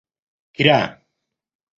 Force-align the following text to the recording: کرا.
کرا. 0.55 0.79